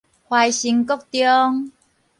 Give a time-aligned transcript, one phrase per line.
[0.27, 1.71] 懷生國中